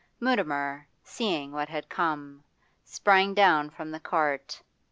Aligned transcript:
Mutimer, 0.19 0.87
seeing 1.03 1.51
what 1.51 1.69
had 1.69 1.87
come, 1.87 2.43
sprang 2.83 3.35
down 3.35 3.69
from 3.69 3.91
the 3.91 3.99
cart. 3.99 4.59